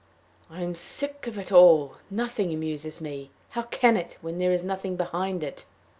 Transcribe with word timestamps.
"I 0.49 0.63
am 0.63 0.73
sick 0.73 1.27
of 1.27 1.37
it 1.37 1.51
all. 1.51 1.97
Nothing 2.09 2.51
amuses 2.51 3.01
me. 3.01 3.29
How 3.49 3.61
can 3.61 3.95
it, 3.95 4.17
when 4.21 4.39
there 4.39 4.51
is 4.51 4.63
nothing 4.63 4.95
behind 4.95 5.43
it? 5.43 5.67